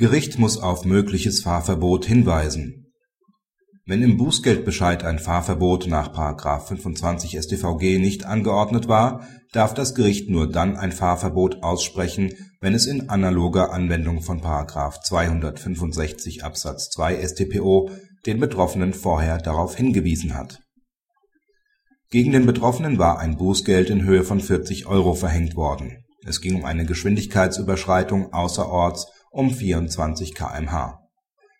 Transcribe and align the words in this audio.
Gericht 0.00 0.38
muss 0.38 0.56
auf 0.56 0.86
mögliches 0.86 1.42
Fahrverbot 1.42 2.06
hinweisen. 2.06 2.86
Wenn 3.84 4.00
im 4.00 4.16
Bußgeldbescheid 4.16 5.04
ein 5.04 5.18
Fahrverbot 5.18 5.88
nach§ 5.88 6.14
25 6.68 7.38
StVG 7.38 7.98
nicht 7.98 8.24
angeordnet 8.24 8.88
war, 8.88 9.26
darf 9.52 9.74
das 9.74 9.94
Gericht 9.94 10.30
nur 10.30 10.50
dann 10.50 10.78
ein 10.78 10.92
Fahrverbot 10.92 11.62
aussprechen, 11.62 12.32
wenn 12.62 12.72
es 12.72 12.86
in 12.86 13.10
analoger 13.10 13.74
Anwendung 13.74 14.22
von§ 14.22 14.40
265 15.02 16.44
Absatz 16.44 16.88
2 16.88 17.22
StPO 17.22 17.90
den 18.24 18.40
Betroffenen 18.40 18.94
vorher 18.94 19.36
darauf 19.36 19.76
hingewiesen 19.76 20.34
hat. 20.34 20.60
Gegen 22.08 22.32
den 22.32 22.46
Betroffenen 22.46 22.96
war 22.96 23.18
ein 23.18 23.36
Bußgeld 23.36 23.90
in 23.90 24.04
Höhe 24.04 24.24
von 24.24 24.40
40 24.40 24.86
Euro 24.86 25.12
verhängt 25.12 25.56
worden. 25.56 26.04
Es 26.24 26.40
ging 26.40 26.54
um 26.54 26.64
eine 26.64 26.86
Geschwindigkeitsüberschreitung 26.86 28.32
außerorts 28.32 29.06
um 29.30 29.50
24 29.50 30.34
km/h. 30.34 30.98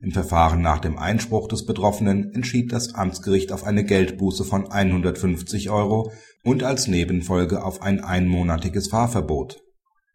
Im 0.00 0.10
Verfahren 0.10 0.60
nach 0.62 0.80
dem 0.80 0.98
Einspruch 0.98 1.46
des 1.46 1.64
Betroffenen 1.64 2.34
entschied 2.34 2.72
das 2.72 2.94
Amtsgericht 2.94 3.52
auf 3.52 3.62
eine 3.64 3.84
Geldbuße 3.84 4.44
von 4.44 4.70
150 4.70 5.70
Euro 5.70 6.10
und 6.42 6.64
als 6.64 6.88
Nebenfolge 6.88 7.64
auf 7.64 7.80
ein 7.82 8.02
einmonatiges 8.02 8.88
Fahrverbot. 8.88 9.62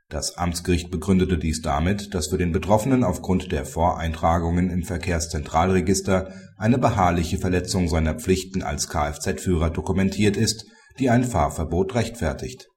Das 0.09 0.37
Amtsgericht 0.37 0.91
begründete 0.91 1.37
dies 1.37 1.61
damit, 1.61 2.13
dass 2.13 2.27
für 2.27 2.37
den 2.37 2.51
Betroffenen 2.51 3.05
aufgrund 3.05 3.51
der 3.53 3.65
Voreintragungen 3.65 4.69
im 4.69 4.83
Verkehrszentralregister 4.83 6.33
eine 6.57 6.77
beharrliche 6.77 7.37
Verletzung 7.37 7.87
seiner 7.87 8.15
Pflichten 8.15 8.63
als 8.63 8.89
Kfz-Führer 8.89 9.69
dokumentiert 9.69 10.35
ist, 10.35 10.65
die 10.99 11.09
ein 11.09 11.23
Fahrverbot 11.23 11.95
rechtfertigt 11.95 12.67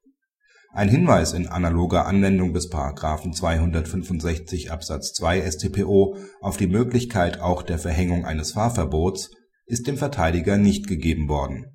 ein 0.72 0.88
Hinweis 0.88 1.32
in 1.32 1.48
analoger 1.48 2.06
Anwendung 2.06 2.52
des§ 2.52 2.70
265 3.32 4.70
Absatz 4.70 5.12
2 5.14 5.50
StPO 5.50 6.16
auf 6.40 6.56
die 6.56 6.68
Möglichkeit 6.68 7.40
auch 7.40 7.62
der 7.62 7.78
Verhängung 7.78 8.24
eines 8.24 8.52
Fahrverbots 8.52 9.30
ist 9.66 9.88
dem 9.88 9.96
Verteidiger 9.96 10.58
nicht 10.58 10.86
gegeben 10.86 11.28
worden. 11.28 11.66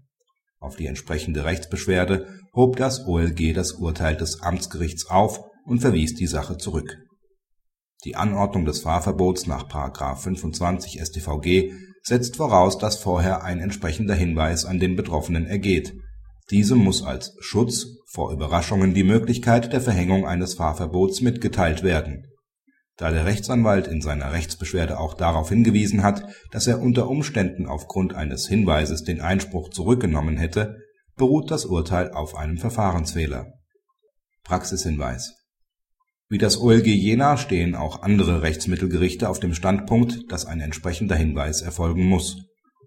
Auf 0.60 0.78
die 0.78 0.86
entsprechende 0.86 1.44
Rechtsbeschwerde 1.44 2.28
hob 2.54 2.78
das 2.78 3.06
OLG 3.06 3.54
das 3.54 3.74
Urteil 3.74 4.16
des 4.16 4.42
Amtsgerichts 4.42 5.10
auf 5.10 5.42
und 5.66 5.80
verwies 5.80 6.16
die 6.16 6.28
Sache 6.28 6.58
zurück. 6.58 6.98
Die 8.06 8.16
Anordnung 8.16 8.66
des 8.66 8.80
Fahrverbots 8.80 9.46
nach§ 9.46 9.68
25 10.16 11.02
StVG 11.02 11.74
setzt 12.02 12.38
voraus, 12.38 12.78
dass 12.78 12.98
vorher 12.98 13.44
ein 13.44 13.60
entsprechender 13.60 14.16
Hinweis 14.16 14.64
an 14.64 14.80
den 14.80 14.96
Betroffenen 14.96 15.48
ergeht 15.48 15.96
diesem 16.52 16.80
muss 16.80 17.04
als 17.04 17.36
Schutz 17.40 17.88
vor 18.06 18.32
Überraschungen 18.32 18.94
die 18.94 19.04
Möglichkeit 19.04 19.74
der 19.74 19.82
Verhängung 19.82 20.26
eines 20.26 20.56
Fahrverbots 20.56 21.22
mitgeteilt 21.22 21.84
werden. 21.84 22.28
Da 22.98 23.12
der 23.12 23.26
Rechtsanwalt 23.26 23.88
in 23.88 24.02
seiner 24.02 24.32
Rechtsbeschwerde 24.32 25.00
auch 25.00 25.16
darauf 25.16 25.50
hingewiesen 25.50 26.04
hat, 26.04 26.24
dass 26.52 26.68
er 26.68 26.80
unter 26.82 27.10
Umständen 27.10 27.66
aufgrund 27.66 28.14
eines 28.14 28.48
Hinweises 28.48 29.04
den 29.04 29.20
Einspruch 29.20 29.70
zurückgenommen 29.70 30.38
hätte, 30.38 30.78
beruht 31.18 31.52
das 31.52 31.66
Urteil 31.66 32.12
auf 32.12 32.36
einem 32.36 32.58
Verfahrensfehler. 32.58 33.54
Praxishinweis 34.44 35.34
Wie 36.30 36.38
das 36.38 36.58
OLG 36.58 36.86
Jena 36.86 37.38
stehen 37.38 37.76
auch 37.76 38.02
andere 38.02 38.44
Rechtsmittelgerichte 38.44 39.28
auf 39.28 39.40
dem 39.40 39.54
Standpunkt, 39.54 40.32
dass 40.32 40.46
ein 40.46 40.62
entsprechender 40.62 41.16
Hinweis 41.16 41.62
erfolgen 41.62 42.06
muss 42.06 42.46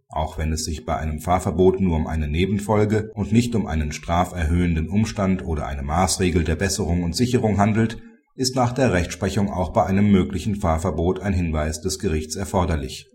auch 0.09 0.39
wenn 0.39 0.53
es 0.53 0.65
sich 0.65 0.85
bei 0.85 0.97
einem 0.97 1.21
Fahrverbot 1.21 1.81
nur 1.81 1.97
um 1.97 2.07
eine 2.07 2.29
Nebenfolge 2.29 3.11
und 3.15 3.33
nicht 3.33 3.55
um 3.55 3.67
einen 3.67 3.93
straferhöhenden 3.93 4.89
Umstand 4.89 5.45
oder 5.45 5.67
eine 5.67 5.83
Maßregel 5.83 6.45
der 6.45 6.57
Besserung 6.57 7.03
und 7.03 7.15
Sicherung 7.15 7.59
handelt, 7.59 7.99
ist 8.35 8.57
nach 8.57 8.73
der 8.73 8.93
Rechtsprechung 8.93 9.51
auch 9.51 9.73
bei 9.73 9.85
einem 9.85 10.11
möglichen 10.11 10.57
Fahrverbot 10.57 11.21
ein 11.21 11.35
Hinweis 11.35 11.81
des 11.81 11.99
Gerichts 11.99 12.37
erforderlich. 12.37 13.07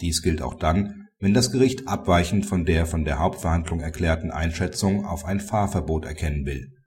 Dies 0.00 0.22
gilt 0.22 0.42
auch 0.42 0.54
dann, 0.54 1.08
wenn 1.20 1.34
das 1.34 1.52
Gericht 1.52 1.86
abweichend 1.86 2.46
von 2.46 2.64
der 2.64 2.86
von 2.86 3.04
der 3.04 3.20
Hauptverhandlung 3.20 3.80
erklärten 3.80 4.32
Einschätzung 4.32 5.04
auf 5.04 5.24
ein 5.24 5.38
Fahrverbot 5.38 6.04
erkennen 6.06 6.44
will 6.46 6.72